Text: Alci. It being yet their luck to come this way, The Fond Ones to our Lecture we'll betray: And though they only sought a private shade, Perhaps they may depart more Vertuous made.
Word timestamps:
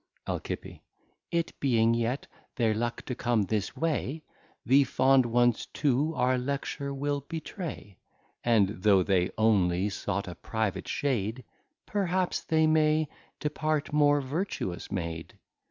Alci. 0.25 0.81
It 1.29 1.53
being 1.59 1.93
yet 1.93 2.25
their 2.55 2.73
luck 2.73 3.03
to 3.05 3.13
come 3.13 3.43
this 3.43 3.77
way, 3.77 4.23
The 4.65 4.83
Fond 4.83 5.27
Ones 5.27 5.67
to 5.73 6.15
our 6.15 6.39
Lecture 6.39 6.91
we'll 6.91 7.21
betray: 7.21 7.99
And 8.43 8.81
though 8.81 9.03
they 9.03 9.29
only 9.37 9.89
sought 9.89 10.27
a 10.27 10.33
private 10.33 10.87
shade, 10.87 11.43
Perhaps 11.85 12.41
they 12.45 12.65
may 12.65 13.09
depart 13.39 13.93
more 13.93 14.21
Vertuous 14.21 14.91
made. 14.91 15.37